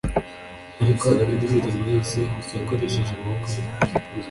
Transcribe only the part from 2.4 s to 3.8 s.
yakoresheje amabokoye